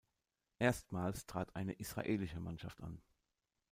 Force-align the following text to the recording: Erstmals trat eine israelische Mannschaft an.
Erstmals 0.57 1.27
trat 1.27 1.55
eine 1.55 1.73
israelische 1.73 2.39
Mannschaft 2.39 2.81
an. 2.81 3.03